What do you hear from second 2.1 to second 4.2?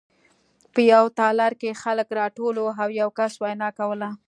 راټول وو او یو کس وینا کوله